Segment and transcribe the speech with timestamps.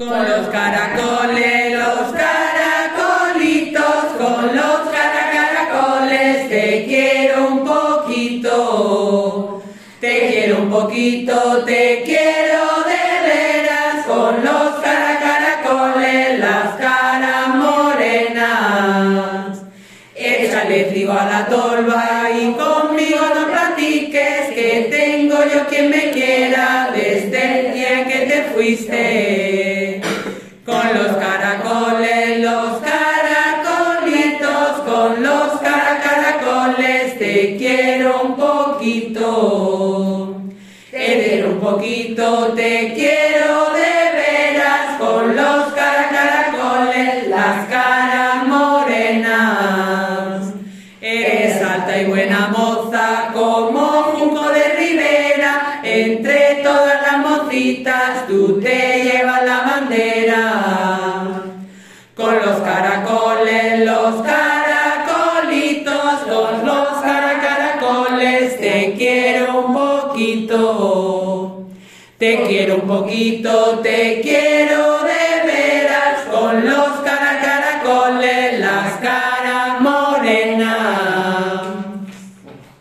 [0.00, 3.84] Con los caracoles, los caracolitos,
[4.16, 9.62] con los caracoles te quiero un poquito.
[10.00, 18.80] Te quiero un poquito, te quiero de veras, con los caracoles, las caras morenas.
[20.14, 26.88] Échale trigo a la tolva y conmigo no platiques, que tengo yo quien me quiera
[26.90, 29.69] desde el día que te fuiste.
[30.70, 40.36] Con los caracoles, los caracolitos, con los caracoles te quiero un poquito.
[40.92, 50.52] Te un poquito, te quiero de veras, con los caracoles, las caras morenas.
[51.00, 58.89] Eres alta y buena moza, como junco de ribera, entre todas las mocitas tú te
[62.16, 71.66] Con los caracoles, los caracolitos, con los caracaracoles, te quiero un poquito.
[72.18, 79.80] Te quiero un poquito, te quiero de veras, con los caracaracoles, las caras